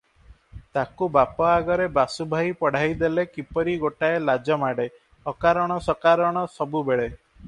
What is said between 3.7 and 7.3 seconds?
ଗୋଟାଏ ଲାଜ ମାଡ଼େ; ଅକାରଣ ସକାରଣ ସବୁବେଳେ